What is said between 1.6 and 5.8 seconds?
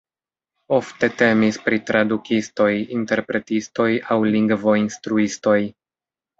pri tradukistoj, interpretistoj aŭ lingvo-instruistoj.